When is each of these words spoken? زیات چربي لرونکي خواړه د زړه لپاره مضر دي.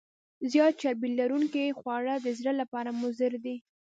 زیات 0.51 0.73
چربي 0.81 1.09
لرونکي 1.19 1.75
خواړه 1.79 2.13
د 2.19 2.27
زړه 2.39 2.51
لپاره 2.61 2.89
مضر 3.01 3.31
دي. 3.45 3.55